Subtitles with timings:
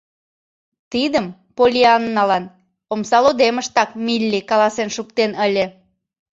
[0.91, 1.25] Тидым
[1.57, 2.43] Поллианналан
[2.93, 5.65] омсалондемыштак Милли каласен шуктен ыле.